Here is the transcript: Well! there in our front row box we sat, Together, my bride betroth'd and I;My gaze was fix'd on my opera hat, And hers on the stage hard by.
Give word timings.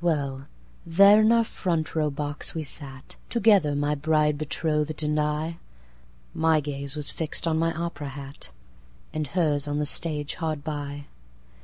Well! 0.00 0.48
there 0.84 1.20
in 1.20 1.30
our 1.30 1.44
front 1.44 1.94
row 1.94 2.10
box 2.10 2.56
we 2.56 2.64
sat, 2.64 3.14
Together, 3.28 3.76
my 3.76 3.94
bride 3.94 4.36
betroth'd 4.36 5.04
and 5.04 5.20
I;My 5.20 6.58
gaze 6.58 6.96
was 6.96 7.10
fix'd 7.10 7.46
on 7.46 7.56
my 7.56 7.72
opera 7.72 8.08
hat, 8.08 8.50
And 9.14 9.28
hers 9.28 9.68
on 9.68 9.78
the 9.78 9.86
stage 9.86 10.34
hard 10.34 10.64
by. 10.64 11.06